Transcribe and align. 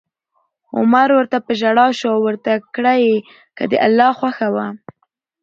عمر 0.77 1.09
ورته 1.15 1.37
په 1.45 1.51
ژړا 1.59 1.87
شو 1.99 2.07
او 2.15 2.21
ورته 2.27 2.51
کړه 2.75 2.93
یې: 3.05 3.15
که 3.57 3.63
د 3.71 3.73
الله 3.85 4.09
خوښه 4.19 4.47
وه 4.55 4.67